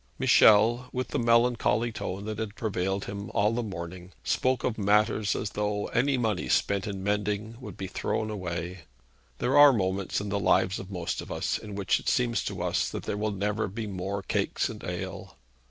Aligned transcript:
Michel, 0.17 0.89
with 0.91 1.09
the 1.09 1.19
melancholy 1.19 1.91
tone 1.91 2.25
that 2.25 2.39
had 2.39 2.55
prevailed 2.55 3.05
with 3.05 3.09
him 3.09 3.29
all 3.35 3.51
the 3.51 3.61
morning, 3.61 4.13
spoke 4.23 4.63
of 4.63 4.75
matters 4.75 5.35
as 5.35 5.51
though 5.51 5.85
any 5.89 6.17
money 6.17 6.49
spent 6.49 6.87
in 6.87 7.03
mending 7.03 7.55
would 7.61 7.77
be 7.77 7.85
thrown 7.85 8.31
away. 8.31 8.85
There 9.37 9.55
are 9.59 9.71
moments 9.71 10.19
in 10.19 10.29
the 10.29 10.39
lives 10.39 10.79
of 10.79 10.89
most 10.89 11.21
of 11.21 11.31
us 11.31 11.59
in 11.59 11.75
which 11.75 11.99
it 11.99 12.09
seems 12.09 12.43
to 12.45 12.63
us 12.63 12.89
that 12.89 13.03
there 13.03 13.15
will 13.15 13.29
never 13.29 13.67
be 13.67 13.85
more 13.85 14.23
cakes 14.23 14.69
and 14.69 14.83
ale. 14.83 15.37